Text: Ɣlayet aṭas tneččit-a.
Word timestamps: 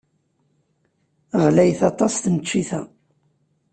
Ɣlayet 1.43 1.81
aṭas 1.89 2.13
tneččit-a. 2.17 2.81